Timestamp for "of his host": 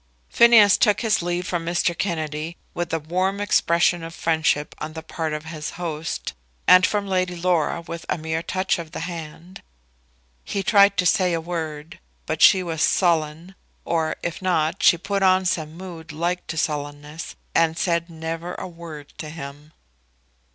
5.31-6.33